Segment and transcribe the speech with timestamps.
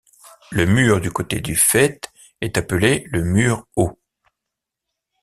[0.51, 2.11] Le mur du côté du faîte
[2.41, 3.99] est appelé le mur haut.